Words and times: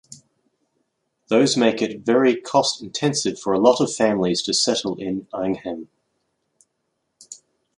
Those 1.27 1.55
make 1.55 1.79
it 1.79 2.03
very 2.03 2.35
cost 2.35 2.81
intensive 2.81 3.39
for 3.39 3.53
a 3.53 3.59
lot 3.59 3.79
of 3.79 3.93
families 3.93 4.41
to 4.41 4.51
settle 4.55 4.95
in 4.95 5.27
Enghien. 5.31 5.89